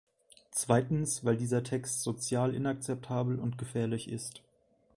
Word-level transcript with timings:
Zweitens 0.49 1.23
weil 1.25 1.37
dieser 1.37 1.61
Text 1.61 2.01
sozial 2.01 2.55
inakzeptabel 2.55 3.37
und 3.37 3.59
gefährlich 3.59 4.11
ist. 4.11 4.41